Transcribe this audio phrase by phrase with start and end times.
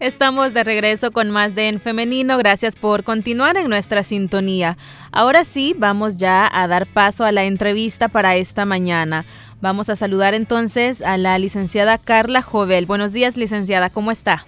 [0.00, 2.38] Estamos de regreso con más de En Femenino.
[2.38, 4.78] Gracias por continuar en nuestra sintonía.
[5.12, 9.26] Ahora sí, vamos ya a dar paso a la entrevista para esta mañana.
[9.60, 12.86] Vamos a saludar entonces a la licenciada Carla Jovel.
[12.86, 14.46] Buenos días, licenciada, ¿cómo está?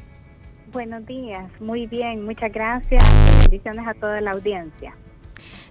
[0.72, 3.04] Buenos días, muy bien, muchas gracias.
[3.42, 4.96] Bendiciones a toda la audiencia.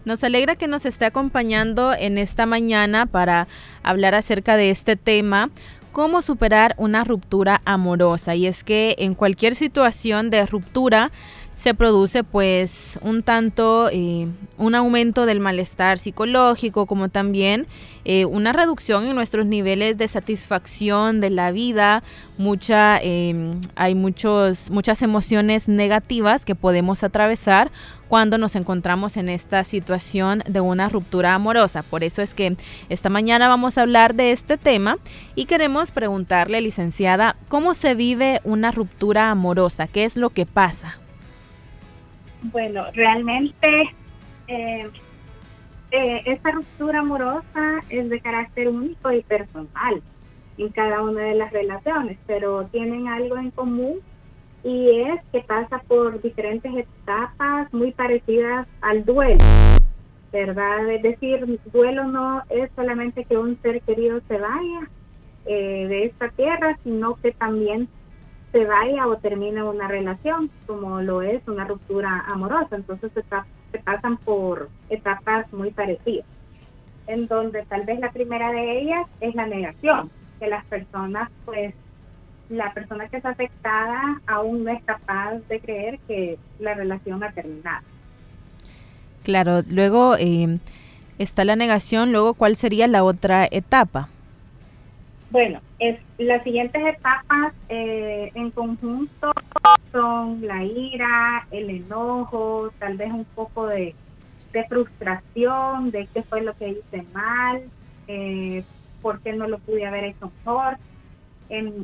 [0.06, 3.48] Nos alegra que nos esté acompañando en esta mañana para
[3.82, 5.50] hablar acerca de este tema
[5.92, 8.36] cómo superar una ruptura amorosa.
[8.36, 11.12] Y es que en cualquier situación de ruptura
[11.62, 17.68] se produce pues un tanto eh, un aumento del malestar psicológico como también
[18.04, 22.02] eh, una reducción en nuestros niveles de satisfacción de la vida.
[22.40, 27.72] Mucha em, hay muchos muchas emociones negativas que podemos atravesar
[28.08, 31.84] cuando nos encontramos en esta situación de una ruptura amorosa.
[31.84, 32.58] Por eso es que
[32.90, 34.98] esta mañana vamos a hablar de este tema
[35.36, 40.98] y queremos preguntarle licenciada cómo se vive una ruptura amorosa qué es lo que pasa
[42.44, 43.92] bueno, realmente
[44.48, 44.90] eh,
[45.92, 50.02] eh, esta ruptura amorosa es de carácter único y personal
[50.58, 54.00] en cada una de las relaciones, pero tienen algo en común
[54.64, 59.44] y es que pasa por diferentes etapas muy parecidas al duelo,
[60.32, 60.90] ¿verdad?
[60.90, 64.90] Es decir, duelo no es solamente que un ser querido se vaya
[65.46, 67.90] eh, de esta tierra, sino que también
[68.52, 72.76] se vaya o termine una relación, como lo es una ruptura amorosa.
[72.76, 76.26] Entonces se, pasan por etapas muy parecidas,
[77.08, 81.74] en donde tal vez la primera de ellas es la negación, que las personas, pues,
[82.50, 87.32] la persona que es afectada aún no es capaz de creer que la relación ha
[87.32, 87.86] terminado.
[89.24, 90.60] Claro, luego eh,
[91.18, 94.10] está la negación, luego ¿cuál sería la otra etapa?
[95.32, 95.62] Bueno,
[96.18, 99.32] las siguientes etapas eh, en conjunto
[99.94, 103.96] son la ira, el enojo, tal vez un poco de,
[104.68, 107.64] frustración de qué fue lo que hice mal,
[108.10, 108.66] eh,
[109.02, 110.78] por qué no lo pude haber hecho mejor,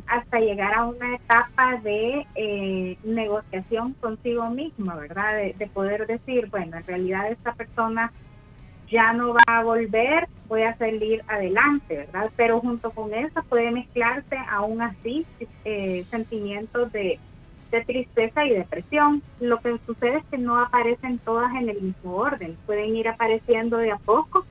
[0.07, 5.37] hasta llegar a una etapa de eh, negociación consigo misma, ¿verdad?
[5.37, 8.11] De, de poder decir, bueno, en realidad esta persona
[8.89, 12.31] ya no va a volver, voy a salir adelante, ¿verdad?
[12.35, 15.25] Pero junto con eso puede mezclarse aún así
[15.65, 17.19] eh, sentimientos de,
[17.85, 19.21] tristeza y depresión.
[19.39, 23.77] Lo que sucede es que no aparecen todas en el mismo orden, pueden ir apareciendo
[23.77, 24.45] de a poco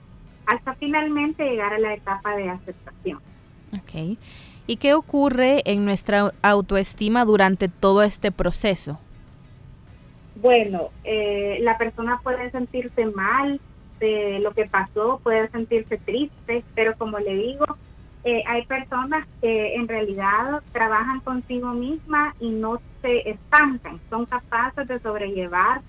[0.44, 3.20] hasta finalmente llegar a la etapa de aceptación.
[3.72, 4.18] Ok.
[4.68, 8.98] ¿Y qué ocurre en nuestra autoestima durante todo este proceso?
[10.36, 13.60] Bueno, eh, la persona puede sentirse mal,
[13.99, 17.65] de lo que pasó, puede sentirse triste, pero como le digo,
[18.25, 24.89] eh, hay personas que en realidad trabajan consigo misma y no se estancan, son capaces
[24.89, 25.81] de sobrellevar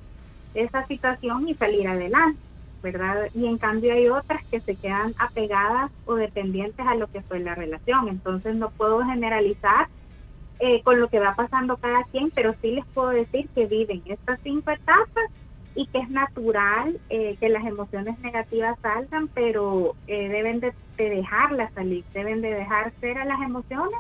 [0.54, 2.40] esa situación y salir adelante,
[2.84, 3.30] ¿verdad?
[3.34, 7.40] Y en cambio hay otras que se quedan apegadas o dependientes a lo que fue
[7.40, 9.88] la relación, entonces no puedo generalizar
[10.60, 14.04] eh, con lo que va pasando cada quien, pero sí les puedo decir que viven
[14.06, 15.26] estas cinco etapas
[15.78, 21.72] y que es natural eh, que las emociones negativas salgan, pero eh, deben de, dejarlas
[21.76, 24.00] salir, deben de dejar ser a las emociones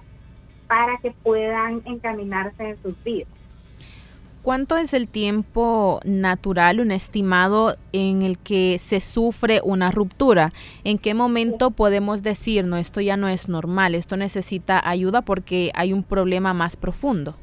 [0.67, 3.29] para que puedan encaminarse en sus vidas.
[4.41, 10.53] ¿Cuánto es el tiempo natural, un estimado en el que se sufre una ruptura?
[10.83, 15.71] ¿En qué momento podemos decir, no, esto ya no es normal, esto necesita ayuda porque
[15.75, 17.35] hay un problema más profundo?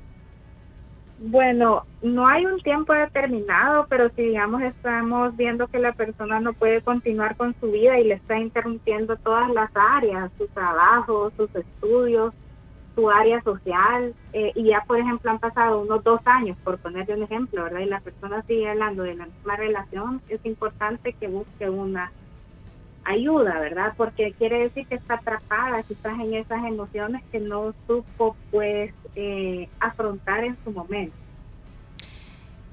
[1.27, 6.53] Bueno, no hay un tiempo determinado, pero si digamos estamos viendo que la persona no
[6.53, 11.49] puede continuar con su vida y le está interrumpiendo todas las áreas, su trabajo, sus
[11.55, 12.35] estudios,
[12.95, 17.15] su área social, eh, y ya por ejemplo han pasado unos dos años, por ponerle
[17.15, 17.81] un ejemplo, ¿verdad?
[17.81, 22.13] Y la persona sigue hablando de la misma relación, es importante que busque una
[23.05, 23.95] ayuda, ¿verdad?
[23.97, 29.71] Porque quiere decir que está atrapada quizás en esas emociones que no supo pues eh,
[29.81, 31.24] afrontar en su momento.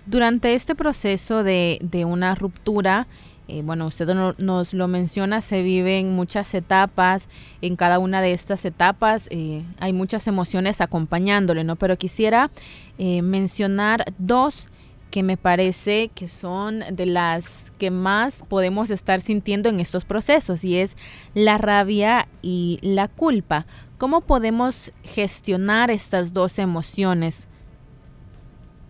[0.05, 3.07] Durante este proceso de, una ruptura,
[3.47, 4.07] eh, bueno, usted
[4.37, 7.27] nos lo menciona, se viven muchas etapas,
[7.61, 11.75] en cada una de estas etapas eh, hay muchas emociones acompañándole, ¿no?
[11.75, 12.51] Pero quisiera
[12.97, 14.69] mencionar dos
[15.11, 20.63] que me parece que son de las que más podemos estar sintiendo en estos procesos
[20.63, 20.95] y es
[21.35, 23.67] la rabia y la culpa.
[23.99, 27.47] ¿Cómo podemos gestionar estas dos emociones?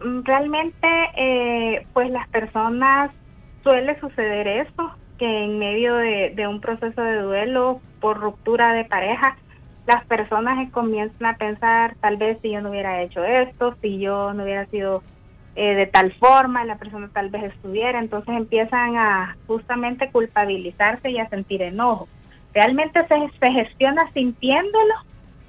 [0.03, 3.11] Mm, realmente, eh, pues las personas
[3.63, 9.37] suele suceder esto, que en medio de, un proceso de duelo por ruptura de pareja,
[9.85, 14.33] las personas comienzan a pensar, tal vez si yo no hubiera hecho esto, si yo
[14.33, 15.03] no hubiera sido
[15.55, 21.19] eh, de tal forma, la persona tal vez estuviera, entonces empiezan a justamente culpabilizarse y
[21.19, 22.07] a sentir enojo.
[22.53, 24.93] Realmente se gestiona sintiéndolo,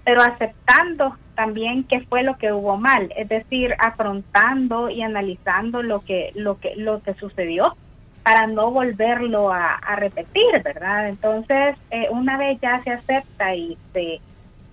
[0.04, 6.00] pero aceptando también qué fue lo que hubo mal, es decir, afrontando y analizando lo
[6.00, 7.76] que, lo que, lo que sucedió
[8.22, 11.08] para no volverlo a, repetir, ¿verdad?
[11.08, 14.20] Entonces, eh, una vez ya se acepta y se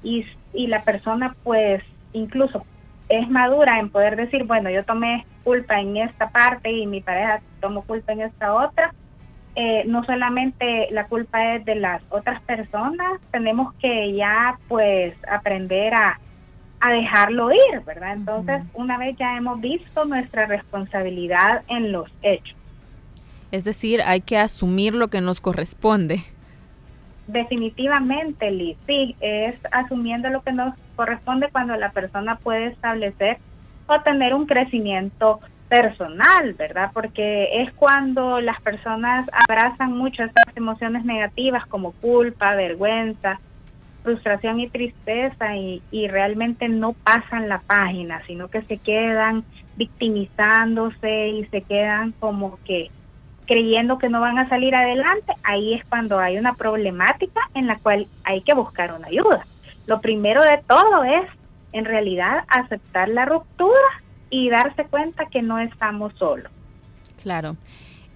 [0.04, 1.84] y, y la persona pues
[2.14, 2.66] incluso
[3.10, 7.42] es madura en poder decir, bueno, yo tomé culpa en esta parte y mi pareja
[7.60, 8.94] tomó culpa en esta otra,
[9.56, 15.94] eh, no solamente la culpa es de las otras personas, tenemos que ya pues aprender
[15.94, 16.19] a,
[16.80, 18.13] a dejarlo ir, ¿verdad?
[18.13, 22.56] Entonces, una vez ya hemos visto nuestra responsabilidad en los hechos.
[23.51, 26.24] Es decir, hay que asumir lo que nos corresponde.
[27.28, 33.38] Definitivamente, Liz, sí, es asumiendo lo que nos corresponde cuando la persona puede establecer
[33.88, 36.92] o tener un crecimiento personal, ¿verdad?
[36.94, 43.39] Porque es cuando las personas abrazan mucho esas emociones negativas como culpa, vergüenza,
[44.04, 49.44] frustración y tristeza y, y, realmente no pasan la página, sino que se quedan
[49.75, 52.89] victimizándose y se quedan como que
[53.45, 57.80] creyendo que no van a salir adelante, ahí es cuando hay una problemática en la
[57.80, 59.45] cual hay que buscar una ayuda.
[59.88, 61.25] Lo primero de todo es,
[61.74, 66.52] en realidad, aceptar la ruptura y darse cuenta que no estamos solos.
[67.22, 67.58] Claro.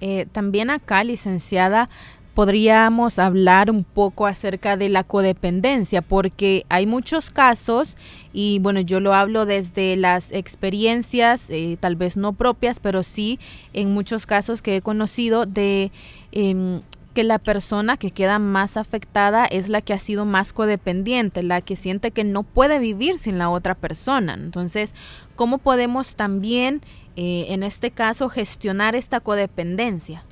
[0.01, 1.89] Eh, también acá, licenciada,
[2.33, 7.95] podríamos hablar un poco acerca de la codependencia, porque hay muchos casos,
[8.33, 13.39] y bueno, yo lo hablo desde las experiencias, eh, tal vez no propias, pero sí
[13.73, 15.91] en muchos casos que he conocido de...
[16.31, 16.81] Em,
[17.13, 21.61] que la persona que queda más afectada es la que ha sido más codependiente, la
[21.61, 24.33] que siente que no puede vivir sin la otra persona.
[24.33, 24.93] Entonces,
[25.35, 26.81] ¿cómo podemos también,
[27.15, 30.23] eh, en este caso, gestionar esta codependencia?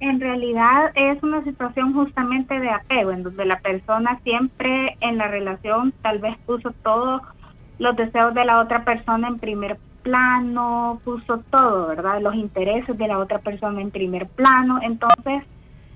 [0.00, 5.28] En realidad es una situación justamente de apego, en donde la persona siempre en la
[5.28, 7.20] relación tal vez puso todos
[7.78, 12.20] los deseos de la otra persona en primer plano, puso todo, ¿verdad?
[12.20, 14.80] Los intereses de la otra persona en primer plano.
[14.82, 15.44] Entonces,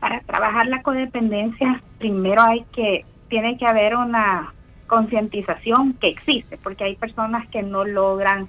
[0.04, 4.52] para trabajar la codependencia, primero hay que, tiene que haber una
[4.86, 8.46] concientización que existe, porque hay personas que no logran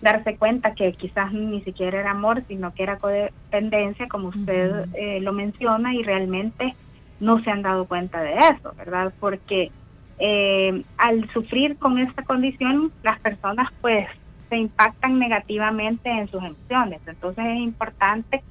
[0.00, 5.18] darse cuenta que quizás ni siquiera era amor, sino que era codependencia, como usted eh,
[5.20, 6.76] lo menciona, y realmente
[7.18, 9.12] no se han dado cuenta de eso, ¿verdad?
[9.18, 9.72] Porque
[10.20, 14.06] eh, al sufrir con esta condición, las personas pues
[14.50, 17.00] se impactan negativamente en sus emociones.
[17.08, 18.44] Entonces es importante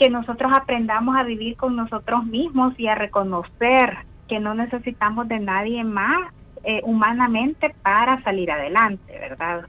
[0.00, 3.98] que nosotros aprendamos a vivir con nosotros mismos y a reconocer
[4.28, 6.32] que no necesitamos de nadie más
[6.64, 9.66] eh, humanamente para salir adelante, ¿verdad?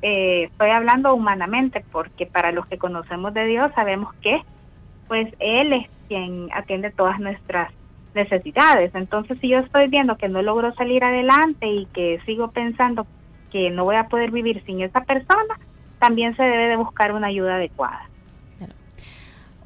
[0.00, 4.40] Eh, estoy hablando humanamente porque para los que conocemos de Dios sabemos que
[5.06, 7.70] pues Él es quien atiende todas nuestras
[8.14, 8.94] necesidades.
[8.94, 13.06] Entonces si yo estoy viendo que no logro salir adelante y que sigo pensando
[13.52, 15.60] que no voy a poder vivir sin esa persona,
[15.98, 18.08] también se debe de buscar una ayuda adecuada.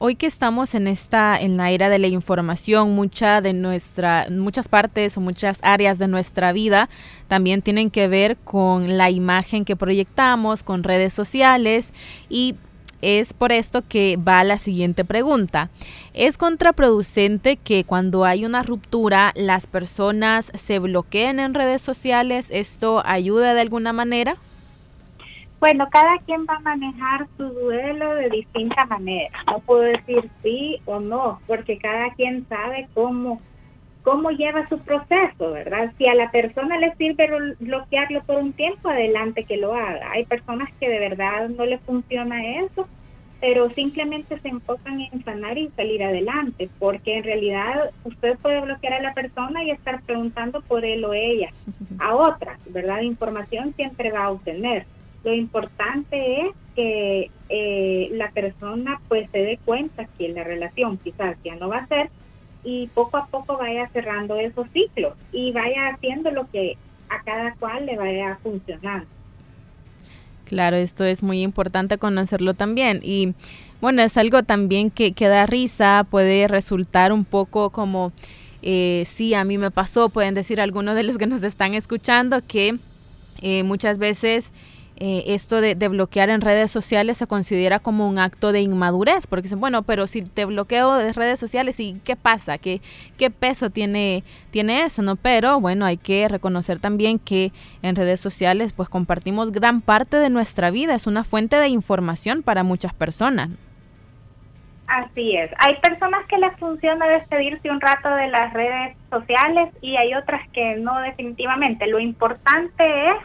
[0.05, 4.67] Hoy que estamos en esta en la era de la información, mucha de nuestra muchas
[4.67, 6.89] partes o muchas áreas de nuestra vida
[7.29, 11.93] también tienen que ver con la imagen que proyectamos, con redes sociales
[12.29, 12.57] y
[13.01, 15.71] es por esto que va la siguiente pregunta.
[16.15, 22.49] ¿Es contraproducente que cuando hay una ruptura las personas se bloqueen en redes sociales?
[22.51, 24.37] ¿Esto ayuda de alguna manera?
[25.63, 29.45] Bueno, cada quien va a manejar su duelo de distinta manera.
[29.47, 33.41] No puedo decir sí o no, porque cada quien sabe cómo
[34.03, 35.93] cómo lleva su proceso, ¿verdad?
[35.97, 40.11] Si a la persona le sirve bloquearlo por un tiempo, adelante que lo haga.
[40.11, 42.89] Hay personas que de verdad no le funciona eso,
[43.41, 48.95] pero simplemente se enfocan en sanar y salir adelante, porque en realidad usted puede bloquear
[48.95, 51.51] a la persona y estar preguntando por él o ella
[52.01, 53.03] a otra, ¿verdad?
[53.03, 54.87] Información siempre va a obtener.
[55.25, 61.37] Lo importante es que eh, la persona pues se dé cuenta que la relación quizás
[61.45, 62.11] ya no va a ser
[62.65, 66.77] y poco a poco vaya cerrando esos ciclos y vaya haciendo lo que
[67.09, 69.07] a cada cual le vaya funcionando.
[70.47, 73.01] Claro, esto es muy importante conocerlo también.
[73.03, 73.35] Y
[73.81, 78.13] bueno, es algo también que, que da risa, puede resultar un poco como,
[78.61, 82.43] eh, sí, a mí me pasó, pueden decir algunos de los que nos están escuchando
[82.47, 82.79] que
[83.41, 84.53] eh, muchas veces
[85.05, 89.43] eh, esto de, bloquear en redes sociales se considera como un acto de inmadurez, porque
[89.43, 92.57] dicen, bueno, pero si te bloqueo de redes sociales, ¿y qué pasa?
[92.57, 92.81] ¿Qué,
[93.19, 95.03] qué peso tiene, tiene eso?
[95.03, 95.17] ¿no?
[95.17, 97.51] Pero bueno, hay que reconocer también que
[97.83, 102.45] en redes sociales pues compartimos gran parte de nuestra vida, es una fuente de información
[102.45, 103.49] para muchas personas.
[104.87, 105.51] Así es.
[105.59, 110.49] Hay personas que les funciona despedirse un rato de las redes sociales y hay otras
[110.51, 111.89] que no definitivamente.
[111.89, 113.17] Lo importante es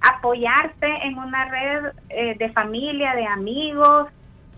[0.00, 4.08] apoyarse en una red eh, de familia, de amigos,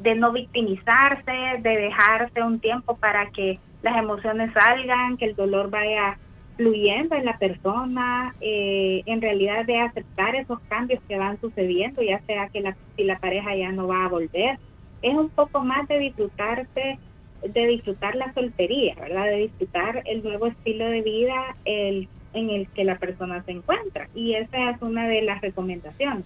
[0.01, 5.71] de no victimizarse, de dejarse un tiempo para que las emociones salgan, que el dolor
[5.71, 6.19] vaya
[6.57, 12.21] fluyendo en la persona, eh, en realidad de aceptar esos cambios que van sucediendo, ya
[12.27, 14.59] sea que la, si la pareja ya no va a volver.
[15.01, 16.99] Es un poco más de disfrutarse,
[17.43, 19.27] de disfrutar la soltería, ¿verdad?
[19.27, 24.09] De disfrutar el nuevo estilo de vida, el en el que la persona se encuentra.
[24.15, 26.25] Y esa es una de las recomendaciones.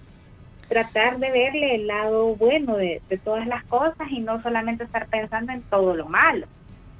[0.69, 5.53] Tratar de verle el lado bueno de, todas las cosas y no solamente estar pensando
[5.53, 6.47] en todo lo malo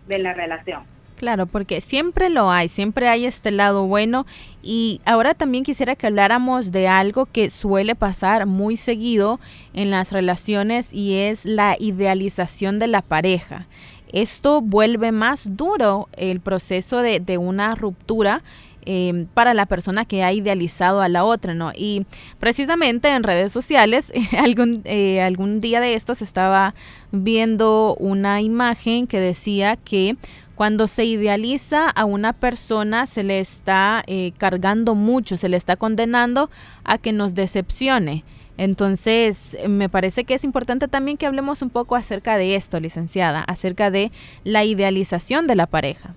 [0.07, 0.85] de la relación.
[1.17, 4.27] Claro, porque siempre lo hay, siempre hay este lado bueno
[4.63, 9.41] y ahora también quisiera que habláramos de algo que suele pasar muy seguido
[9.73, 13.67] en las relaciones y es la idealización de la pareja.
[14.13, 18.43] Esto vuelve más duro el proceso de, una ruptura
[18.89, 21.73] Em, para la persona que ha idealizado a la otra, ¿no?
[21.75, 22.07] Y
[22.39, 26.73] precisamente en redes sociales, algún, eh, algún día de estos estaba
[27.11, 30.17] viendo una imagen que decía que
[30.55, 35.75] cuando se idealiza a una persona se le está eh, cargando mucho, se le está
[35.75, 36.49] condenando
[36.85, 38.23] a que nos decepcione.
[38.57, 43.41] Entonces, me parece que es importante también que hablemos un poco acerca de esto, licenciada,
[43.41, 44.13] acerca de
[44.45, 46.15] la idealización de la pareja.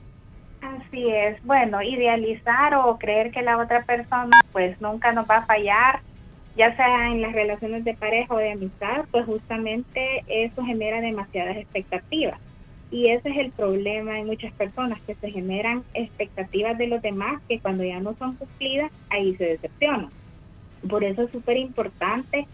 [0.78, 5.46] Así es, bueno, idealizar o creer que la otra persona pues nunca nos va a
[5.48, 6.04] fallar,
[6.56, 11.58] ya sea en las relaciones de pareja o de amistad, pues justamente eso genera demasiadas
[11.58, 12.40] expectativas.
[12.92, 17.42] Y ese es el problema en muchas personas, que se generan expectativas de los demás
[17.48, 20.12] que cuando ya no son cumplidas, ahí se decepcionan.
[20.88, 22.48] Por eso es súper importante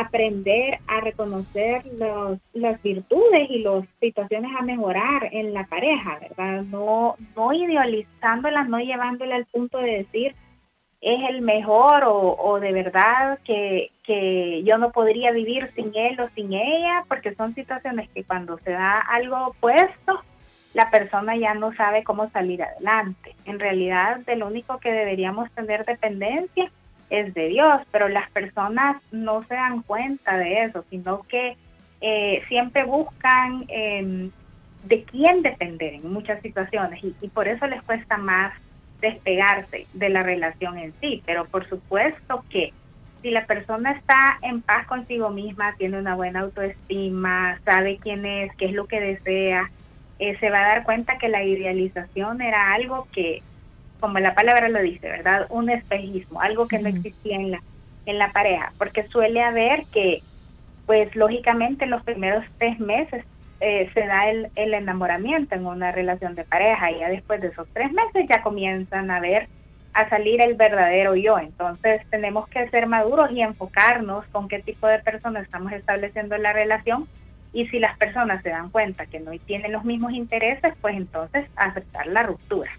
[0.00, 6.62] aprender a reconocer los, las virtudes y las situaciones a mejorar en la pareja, ¿verdad?
[6.62, 10.34] No, no idealizándolas, no llevándola al punto de decir
[11.00, 16.28] es el mejor o, de verdad que, que, yo no podría vivir sin él o
[16.34, 20.22] sin ella, porque son situaciones que cuando se da algo opuesto,
[20.74, 23.36] la persona ya no sabe cómo salir adelante.
[23.44, 26.72] En realidad, de lo único que deberíamos tener dependencia
[27.10, 31.56] es de Dios, pero las personas no se dan cuenta de eso, sino que
[32.00, 34.30] eh, siempre buscan em,
[34.84, 38.52] de quién depender en muchas situaciones y, por eso les cuesta más
[39.00, 41.22] despegarse de la relación en sí.
[41.26, 42.72] Pero por supuesto que
[43.22, 48.54] si la persona está en paz consigo misma, tiene una buena autoestima, sabe quién es,
[48.56, 49.70] qué es lo que desea,
[50.18, 53.42] eh, se va a dar cuenta que la idealización era algo que
[54.00, 55.46] como la palabra lo dice, ¿verdad?
[55.48, 57.62] Un espejismo, algo que no existía en la,
[58.06, 60.22] en la pareja, porque suele haber que,
[60.86, 63.24] pues lógicamente los primeros tres meses
[63.60, 67.48] eh, se da el, el, enamoramiento en una relación de pareja y ya después de
[67.48, 69.48] esos tres meses ya comienzan a ver,
[69.94, 71.38] a salir el verdadero yo.
[71.38, 76.52] Entonces tenemos que ser maduros y enfocarnos con qué tipo de personas estamos estableciendo la
[76.52, 77.08] relación
[77.52, 81.46] y si las personas se dan cuenta que no tienen los mismos intereses, pues entonces
[81.56, 82.70] aceptar la ruptura.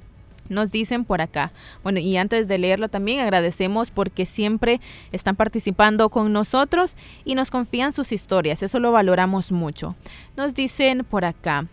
[0.49, 1.51] nos dicen por acá.
[1.83, 4.79] Bueno, y antes de leerlo también agradecemos porque siempre
[5.11, 6.95] están participando con nosotros
[7.25, 8.63] y nos confían sus historias.
[8.63, 9.95] Eso lo valoramos mucho.
[10.35, 11.67] Nos dicen por acá.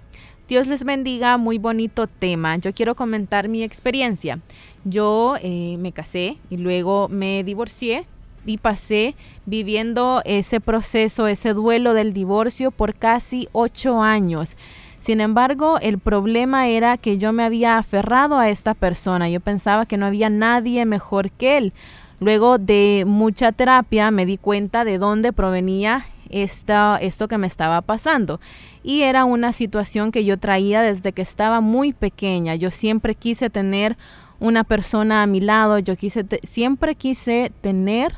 [0.48, 2.56] Dios les bendiga, muy bonito tema.
[2.56, 4.40] Yo quiero comentar mi experiencia.
[4.84, 8.04] Yo eh, me casé y luego me divorcié
[8.44, 9.14] y pasé
[9.46, 14.56] viviendo ese proceso, ese duelo del divorcio por casi ocho años.
[15.00, 19.28] Sin embargo, el problema era que yo me había aferrado a esta persona.
[19.28, 21.72] Yo pensaba que no había nadie mejor que él.
[22.20, 27.80] Luego de mucha terapia me di cuenta de dónde provenía esta, esto que me estaba
[27.80, 28.40] pasando.
[28.82, 32.54] Y era una situación que yo traía desde que estaba muy pequeña.
[32.54, 33.96] Yo siempre quise tener
[34.38, 38.14] una persona a mi lado, yo quise siempre quise tener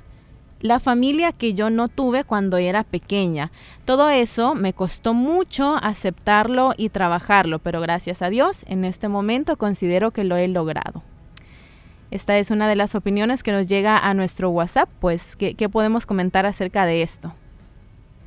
[0.62, 3.50] la familia que yo no tuve cuando era pequeña.
[3.84, 9.56] Todo eso me costó mucho aceptarlo y trabajarlo, pero gracias a Dios en este momento
[9.56, 11.02] considero que lo he logrado.
[12.12, 16.06] Esta es una de las opiniones que nos llega a nuestro WhatsApp, pues, ¿qué, podemos
[16.06, 17.32] comentar acerca de esto?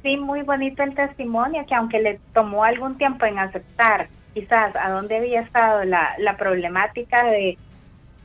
[0.04, 4.90] Sí, muy bonito el testimonio, que aunque le tomó algún tiempo en aceptar quizás a
[4.90, 7.58] dónde había estado la, la problemática de,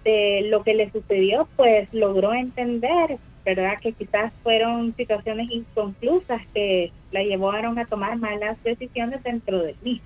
[0.02, 3.78] de lo que le sucedió, pues logró entender ¿verdad?
[3.80, 10.00] Que quizás fueron situaciones inconclusas que la llevaron a tomar malas decisiones dentro de mí.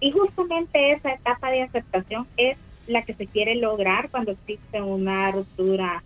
[0.00, 2.56] Y justamente esa etapa de aceptación es
[2.86, 6.02] la que se quiere lograr cuando existe una ruptura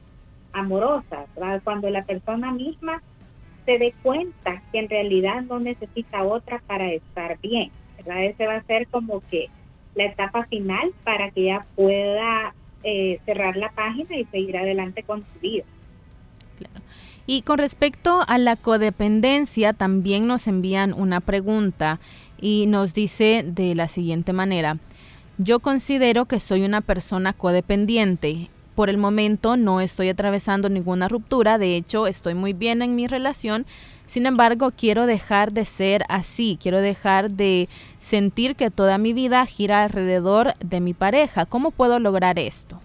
[0.52, 1.26] amorosa,
[1.64, 3.02] Cuando la persona misma
[3.64, 8.24] se dé cuenta que en realidad no necesita otra para estar bien, ¿verdad?
[8.24, 9.48] Ese va a ser como que
[9.94, 15.24] la etapa final para que ella pueda eh, cerrar la página y seguir adelante con
[15.32, 15.64] su vida.
[17.26, 22.00] Y con respecto a la codependencia, también nos envían una pregunta
[22.38, 24.78] y nos dice de la siguiente manera,
[25.38, 28.50] yo considero que soy una persona codependiente.
[28.74, 33.06] Por el momento no estoy atravesando ninguna ruptura, de hecho estoy muy bien en mi
[33.06, 33.66] relación,
[34.06, 37.68] sin embargo quiero dejar de ser así, quiero dejar de
[38.00, 41.46] sentir que toda mi vida gira alrededor de mi pareja.
[41.46, 42.80] ¿Cómo puedo lograr esto?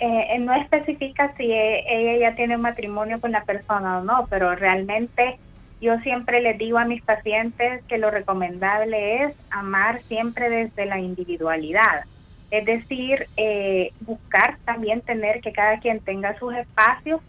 [0.00, 4.26] Eh, no especifica si e, ella ya tiene un matrimonio con la persona o no,
[4.30, 5.38] pero realmente
[5.80, 11.00] yo siempre les digo a mis pacientes que lo recomendable es amar siempre desde la
[11.00, 12.04] individualidad.
[12.50, 17.20] Es decir, eh, buscar también tener que cada quien tenga sus espacios,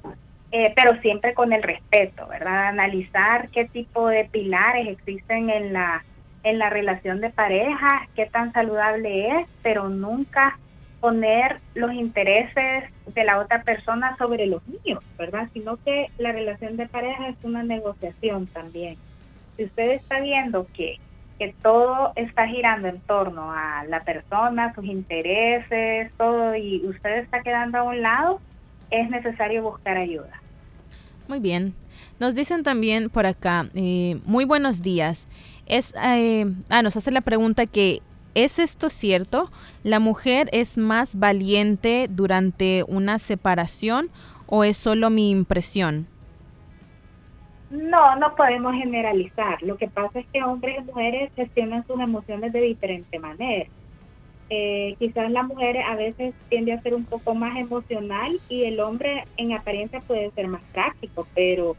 [0.52, 2.68] eh, pero siempre con el respeto, ¿verdad?
[2.68, 6.04] Analizar qué tipo de pilares existen en la,
[6.44, 10.58] en la relación de pareja, qué tan saludable es, pero nunca
[11.00, 15.50] poner los intereses de la otra persona sobre los míos, ¿verdad?
[15.54, 18.98] Sino que la relación de pareja es una negociación también.
[19.58, 20.98] Si usted está viendo que,
[21.38, 27.42] que todo está girando en torno a la persona, sus intereses, todo, y usted está
[27.42, 28.42] quedando a un lado,
[28.92, 30.42] es necesario buscar ayuda.
[31.28, 31.76] Muy bien.
[32.20, 35.28] Nos dicen también por acá, eh, muy buenos días.
[35.68, 38.02] Es, eh, ah, nos hace la pregunta que
[38.42, 39.52] ¿Es esto cierto?
[39.84, 44.10] ¿La mujer es más valiente durante una separación
[44.48, 46.08] o es solo mi impresión?
[47.70, 49.62] No, no podemos generalizar.
[49.62, 53.70] Lo que pasa es que hombres y mujeres gestionan sus emociones de diferente manera.
[54.50, 58.80] Eh, quizás la mujer a veces tiende a ser un poco más emocional y el
[58.80, 61.76] hombre en apariencia puede ser más práctico, pero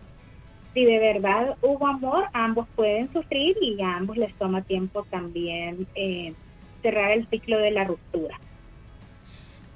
[0.75, 5.87] si de verdad hubo amor, ambos pueden sufrir y a ambos les toma tiempo también
[5.95, 6.35] eh,
[6.81, 8.39] cerrar el ciclo de la ruptura.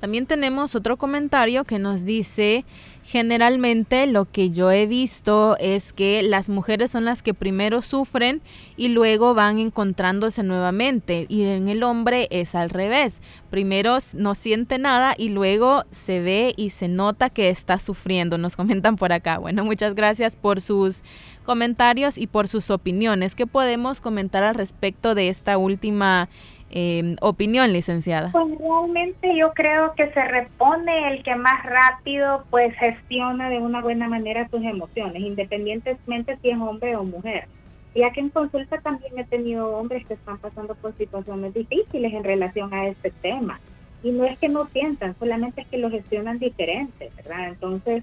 [0.05, 2.67] También tenemos otro comentario que nos dice,
[3.05, 8.43] generalmente lo que yo he visto es que las mujeres son las que primero sufren
[8.77, 13.23] y luego van encontrándose nuevamente y en el hombre es al revés.
[13.49, 18.37] Primero no siente nada y luego se ve y se nota que está sufriendo.
[18.37, 19.39] Nos comentan por acá.
[19.39, 21.03] Bueno, muchas gracias por sus
[21.47, 23.35] comentarios y por sus opiniones.
[23.35, 26.29] ¿Qué podemos comentar al respecto de esta última
[26.77, 28.33] Em, opinión, licenciada?
[28.33, 33.81] Pues realmente yo creo que se repone el que más rápido pues gestiona de una
[33.81, 37.47] buena manera sus emociones, independientemente si es hombre o mujer.
[37.95, 42.25] Ya que en consulta también he tenido hombres que están pasando por situaciones difíciles en
[42.25, 43.61] relación a este tema.
[44.03, 47.51] Y no es que no piensan, solamente es que lo gestionan diferente, ¿verdad?
[47.51, 48.03] Entonces,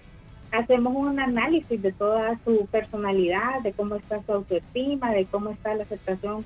[0.54, 5.76] hacemos un análisis de toda su personalidad, de cómo está su autoestima, de cómo está
[5.76, 6.46] la aceptación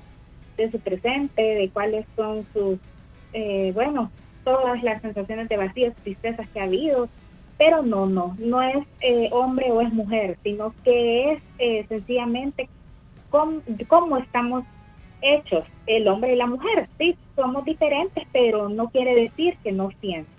[0.56, 2.78] de su presente, de cuáles son sus,
[3.32, 4.10] eh, bueno,
[4.44, 7.08] todas las sensaciones de vacíos, tristezas que ha habido,
[7.58, 12.68] pero no, no, no es eh, hombre o es mujer, sino que es eh, sencillamente
[13.30, 14.64] cómo, cómo, estamos
[15.22, 19.90] hechos, el hombre y la mujer, sí, somos diferentes, pero no quiere decir que no
[20.00, 20.35] sientan.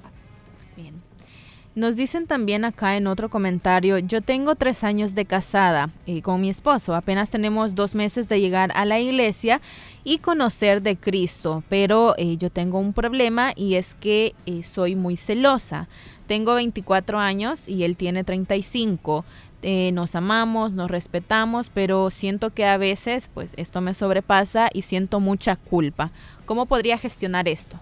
[1.78, 6.42] Nos dicen también acá en otro comentario, yo tengo tres años de casada y con
[6.42, 9.62] mi esposo, apenas tenemos dos meses de llegar a la iglesia
[10.04, 14.96] y conocer de Cristo, pero eh, yo tengo un problema y es que eh, soy
[14.96, 15.88] muy celosa.
[16.26, 19.24] Tengo 24 años y él tiene 35.
[19.62, 24.82] Eh, nos amamos, nos respetamos, pero siento que a veces pues esto me sobrepasa y
[24.82, 26.10] siento mucha culpa.
[26.48, 27.80] ¿Cómo podría gestionar esto?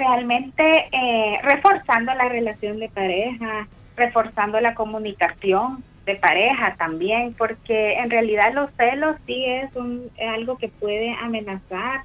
[0.00, 8.10] Realmente eh, reforzando la relación de pareja, reforzando la comunicación, de pareja también, porque en
[8.10, 12.02] realidad los celos sí es, un, algo que puede amenazar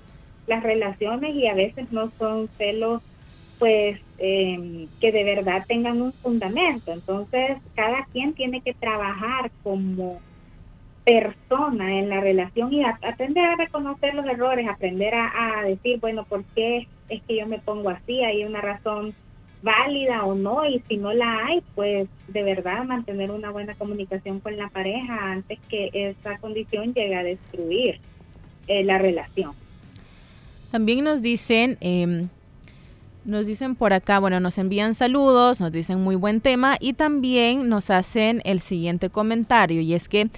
[0.48, 3.02] las relaciones y a veces no son celos
[3.58, 6.92] pues em, que de verdad tengan un fundamento.
[6.92, 10.20] Entonces, cada quien tiene que trabajar como
[11.06, 16.26] persona en la relación y aprender a reconocer los errores, aprender a, a, decir, bueno,
[16.26, 18.24] ¿por qué es que yo me pongo así?
[18.24, 19.14] Hay una razón
[19.62, 24.40] válida o no y si no la hay, pues de verdad mantener una buena comunicación
[24.40, 28.00] con la pareja antes que esa condición llegue a destruir
[28.68, 29.54] eh, la relación.
[30.72, 32.28] También nos dicen, eh,
[33.26, 37.68] nos dicen por acá, bueno, nos envían saludos, nos dicen muy buen tema y también
[37.68, 40.30] nos hacen el siguiente comentario y es que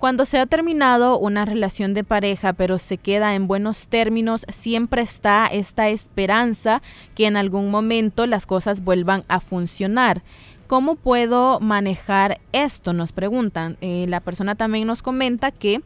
[0.00, 5.02] cuando se ha terminado una relación de pareja pero se queda en buenos términos, siempre
[5.02, 6.80] está esta esperanza
[7.14, 10.22] que en algún momento las cosas vuelvan a funcionar.
[10.68, 12.94] ¿Cómo puedo manejar esto?
[12.94, 13.76] Nos preguntan.
[13.82, 15.82] Eh, la persona también nos comenta que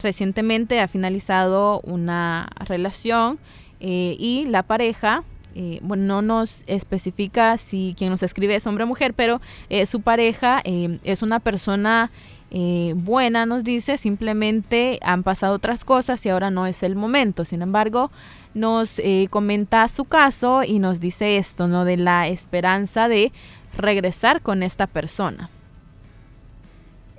[0.00, 3.40] recientemente ha finalizado una relación
[3.80, 5.24] eh, y la pareja
[5.56, 9.40] eh, bueno, no nos especifica si quien nos escribe es hombre o mujer, pero
[9.86, 12.10] su pareja es una persona
[12.50, 17.44] eh, buena, nos dice, simplemente han pasado otras cosas y ahora no es el momento.
[17.44, 18.10] Sin embargo,
[18.54, 21.84] nos eh, comenta su caso y nos dice esto, ¿no?
[21.84, 23.32] De la esperanza de
[23.76, 25.50] regresar con esta persona.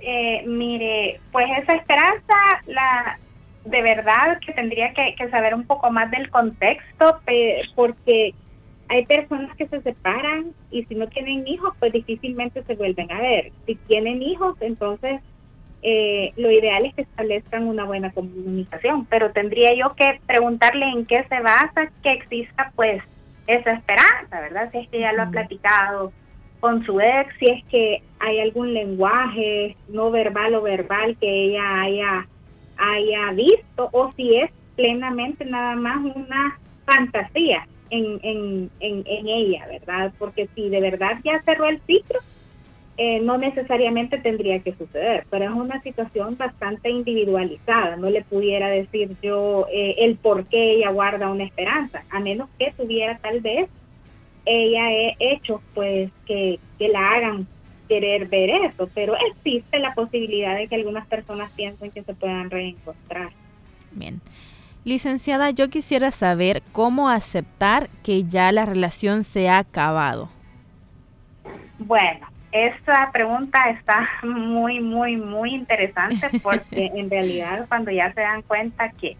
[0.00, 2.34] Eh, mire, pues esa esperanza,
[2.66, 3.18] la
[3.64, 7.20] de verdad que tendría que, que saber un poco más del contexto,
[7.74, 8.34] porque
[8.88, 13.20] hay personas que se separan y si no tienen hijos, pues difícilmente se vuelven a
[13.20, 13.52] ver.
[13.66, 15.20] Si tienen hijos, entonces
[15.82, 21.04] eh, lo ideal es que establezcan una buena comunicación, pero tendría yo que preguntarle en
[21.04, 23.02] qué se basa que exista pues
[23.46, 24.70] esa esperanza, ¿verdad?
[24.72, 26.12] Si es que ya lo ha platicado
[26.60, 31.82] con su ex, si es que hay algún lenguaje no verbal o verbal que ella
[31.82, 32.26] haya,
[32.78, 39.66] haya visto o si es plenamente nada más una fantasía en, en, en, en ella,
[39.66, 40.12] ¿verdad?
[40.18, 42.18] Porque si de verdad ya cerró el ciclo,
[42.96, 47.96] eh, no necesariamente tendría que suceder, pero es una situación bastante individualizada.
[47.96, 52.48] No le pudiera decir yo eh, el por qué ella guarda una esperanza, a menos
[52.58, 53.68] que tuviera tal vez
[54.44, 57.46] ella he hecho pues que, que la hagan
[57.88, 62.50] querer ver eso, pero existe la posibilidad de que algunas personas piensen que se puedan
[62.50, 63.30] reencontrar.
[63.92, 64.20] Bien.
[64.88, 70.30] Licenciada, yo quisiera saber cómo aceptar que ya la relación se ha acabado.
[71.78, 78.40] Bueno, esta pregunta está muy, muy, muy interesante porque en realidad cuando ya se dan
[78.40, 79.18] cuenta que,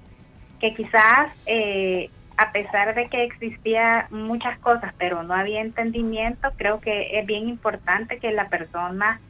[0.59, 6.81] que quizás eh, a pesar de que existía muchas cosas, pero no había entendimiento, creo
[6.81, 9.20] que es bien importante que la persona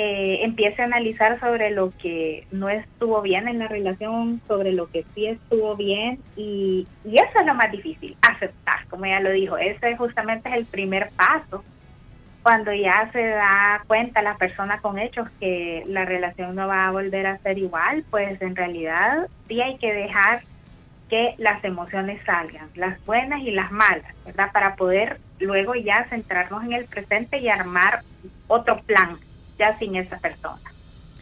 [0.00, 4.88] eh, empiece a analizar sobre lo que no estuvo bien en la relación, sobre lo
[4.88, 9.32] que sí estuvo bien y, y eso es lo más difícil, aceptar, como ya lo
[9.32, 11.64] dijo, ese justamente es el primer paso
[12.44, 16.92] cuando ya se da cuenta la persona con hechos que la relación no va a
[16.92, 20.44] volver a ser igual, pues en realidad sí hay que dejar
[21.10, 24.52] que las emociones salgan, las buenas y las malas, ¿verdad?
[24.52, 28.02] Para poder luego ya centrarnos en el presente y armar
[28.46, 29.18] otro plan
[29.58, 30.72] ya sin esa persona.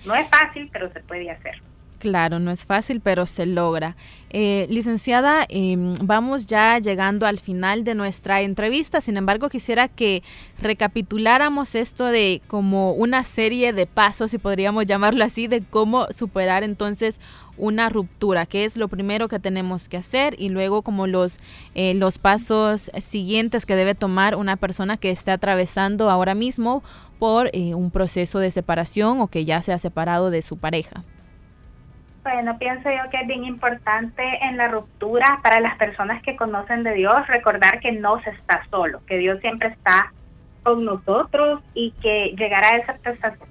[0.05, 1.61] No es fácil, pero se puede hacer.
[1.99, 3.97] Claro, no es fácil, pero se logra.
[4.31, 9.01] Eh, licenciada, em, vamos ya llegando al final de nuestra entrevista.
[9.01, 10.23] Sin embargo, quisiera que
[10.61, 16.65] recapituláramos esto de como una serie de pasos, si podríamos llamarlo así, de cómo superar
[16.65, 17.19] entonces
[17.57, 21.39] una ruptura, qué es lo primero que tenemos que hacer y luego como los,
[21.75, 26.83] eh, los pasos siguientes que debe tomar una persona que está atravesando ahora mismo
[27.19, 31.03] por eh, un proceso de separación o que ya se ha separado de su pareja.
[32.23, 36.83] Bueno, pienso yo que es bien importante en la ruptura para las personas que conocen
[36.83, 40.13] de Dios recordar que no se está solo, que Dios siempre está
[40.65, 42.99] con nosotros y que llegar a esa,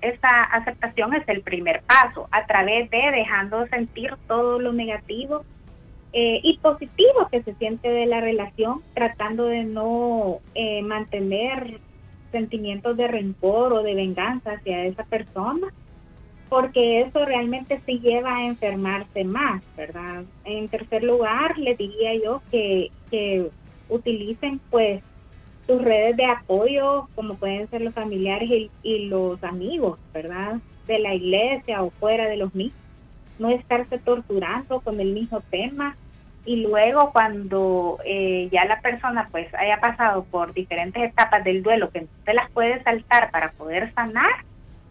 [0.01, 5.45] esa aceptación es el primer paso, a través de dejando sentir todo lo negativo
[6.11, 11.79] eh, y positivo que se siente de la relación, tratando de no eh, mantener
[12.35, 15.67] sentimientos de rencor o de venganza hacia esa persona
[16.49, 20.23] porque eso realmente sí lleva a enfermarse más, ¿verdad?
[20.43, 23.49] En tercer lugar, le diría yo que, que
[23.89, 25.01] utilicen pues
[25.67, 30.59] sus redes de apoyo, como pueden ser los familiares y, y, los amigos, ¿verdad?
[30.87, 32.79] De la iglesia o fuera de los mismos.
[33.39, 35.97] No estarse torturando con el mismo tema.
[36.45, 41.89] Y luego cuando eh, ya la persona pues haya pasado por diferentes etapas del duelo
[41.89, 44.45] que se las puede saltar para poder sanar,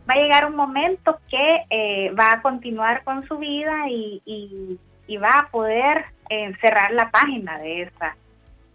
[0.09, 4.79] va a llegar un momento que eh, va a continuar con su vida y,
[5.23, 8.17] va a poder eh, cerrar la página de esa,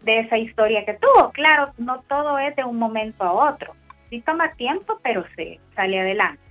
[0.02, 1.32] de esa historia que tuvo.
[1.32, 3.76] Claro, no todo es de un momento a otro.
[4.10, 6.49] Sí toma tiempo, pero se sale adelante.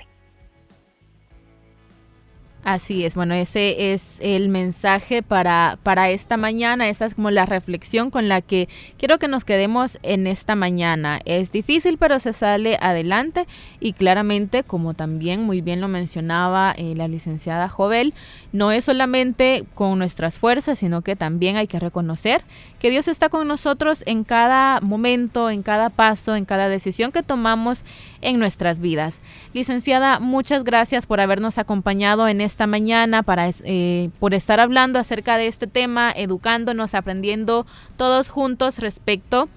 [2.69, 7.47] Así es, bueno, ese es el mensaje para, para esta mañana, esa es como la
[7.47, 11.19] reflexión con la que quiero que nos quedemos en esta mañana.
[11.25, 13.47] Es difícil, pero se sale adelante
[13.81, 18.13] y claramente, como también muy bien lo mencionaba eh, la licenciada Jovel,
[18.53, 22.45] no es solamente con nuestras fuerzas, sino que también hay que reconocer
[22.79, 27.23] que Dios está con nosotros en cada momento, en cada paso, en cada decisión que
[27.23, 27.83] tomamos
[28.21, 29.21] en nuestras vidas.
[29.53, 35.37] Licenciada, muchas gracias por habernos acompañado en esta mañana, para, eh, por estar hablando acerca
[35.37, 39.49] de este tema, educándonos, aprendiendo todos juntos respecto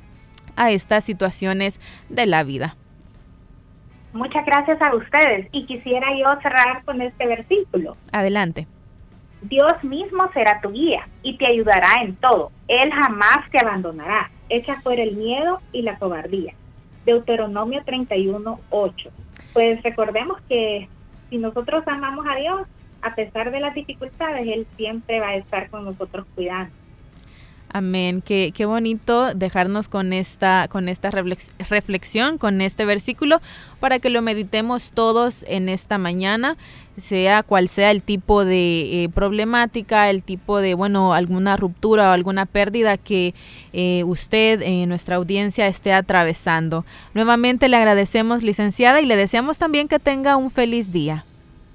[0.55, 2.75] a estas situaciones de la vida.
[4.13, 7.95] Muchas gracias a ustedes y quisiera yo cerrar con este versículo.
[8.11, 8.67] Adelante.
[9.41, 12.51] Dios mismo será tu guía y te ayudará en todo.
[12.67, 14.29] Él jamás te abandonará.
[14.49, 16.53] Echa fuera el miedo y la cobardía.
[17.05, 19.09] Deuteronomio 31, 8.
[19.53, 20.87] Pues recordemos que
[21.29, 22.61] si nosotros amamos a Dios,
[23.01, 26.80] a pesar de las dificultades, Él siempre va a estar con nosotros cuidando.
[27.73, 28.21] Amén.
[28.21, 33.39] Qué, qué bonito dejarnos con esta, con esta reflexión, con este versículo,
[33.79, 36.57] para que lo meditemos todos en esta mañana,
[36.97, 42.11] sea cual sea el tipo de eh, problemática, el tipo de, bueno, alguna ruptura o
[42.11, 43.33] alguna pérdida que
[43.71, 46.85] eh, usted, en nuestra audiencia, esté atravesando.
[47.13, 51.23] Nuevamente le agradecemos, licenciada, y le deseamos también que tenga un feliz día.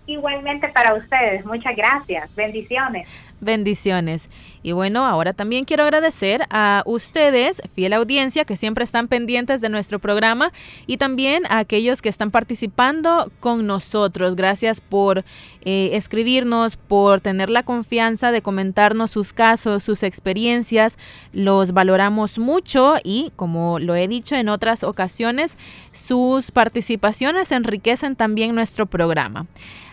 [0.09, 3.09] Igualmente para ustedes, muchas gracias, bendiciones.
[3.41, 4.31] Bendiciones.
[4.63, 9.69] Y bueno, ahora también quiero agradecer a ustedes, fiel audiencia, que siempre están pendientes de
[9.69, 10.53] nuestro programa
[10.87, 14.35] y también a aquellos que están participando con nosotros.
[14.35, 15.25] Gracias por
[15.61, 20.97] eh, escribirnos, por tener la confianza de comentarnos sus casos, sus experiencias.
[21.33, 25.59] Los valoramos mucho y, como lo he dicho en otras ocasiones,
[25.93, 29.47] sus participaciones enriquecen también nuestro programa.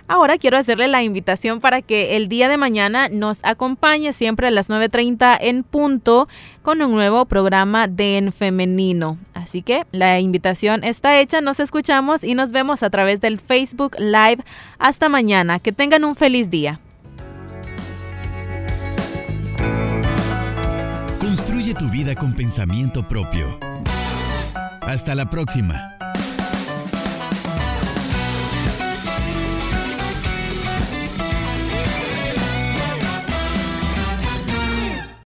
[0.08, 4.52] Ahora quiero hacerle la invitación para que el día de mañana nos acompañe siempre a
[4.52, 6.28] las 9.30 en punto
[6.62, 9.18] con un nuevo programa de En Femenino.
[9.34, 13.96] Así que la invitación está hecha, nos escuchamos y nos vemos a través del Facebook
[13.98, 14.44] Live.
[14.78, 16.80] Hasta mañana, que tengan un feliz día.
[21.20, 23.58] Construye tu vida con pensamiento propio.
[24.82, 25.98] Hasta la próxima.